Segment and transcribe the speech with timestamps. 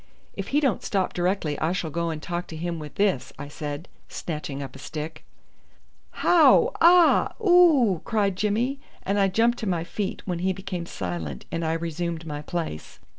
[0.33, 3.47] "If he don't stop directly I shall go and talk to him with this," I
[3.47, 5.23] said, snatching up a stick.
[6.25, 11.45] "How aw ooo!" cried Jimmy, and I jumped to my feet, when he became silent,
[11.51, 12.97] and I resumed my place.